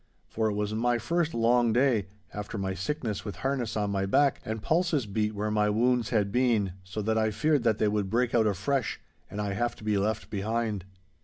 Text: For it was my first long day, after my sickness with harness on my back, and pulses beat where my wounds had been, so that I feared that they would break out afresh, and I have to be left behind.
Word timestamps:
For 0.27 0.49
it 0.49 0.55
was 0.55 0.73
my 0.73 0.97
first 0.97 1.35
long 1.35 1.73
day, 1.73 2.07
after 2.33 2.57
my 2.57 2.73
sickness 2.73 3.23
with 3.23 3.35
harness 3.35 3.77
on 3.77 3.91
my 3.91 4.07
back, 4.07 4.41
and 4.43 4.59
pulses 4.63 5.05
beat 5.05 5.35
where 5.35 5.51
my 5.51 5.69
wounds 5.69 6.09
had 6.09 6.31
been, 6.31 6.73
so 6.83 7.03
that 7.03 7.19
I 7.19 7.29
feared 7.29 7.61
that 7.65 7.77
they 7.77 7.87
would 7.87 8.09
break 8.09 8.33
out 8.33 8.47
afresh, 8.47 8.99
and 9.29 9.39
I 9.39 9.53
have 9.53 9.75
to 9.75 9.83
be 9.83 9.99
left 9.99 10.31
behind. 10.31 10.85